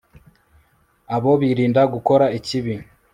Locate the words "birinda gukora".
1.41-2.25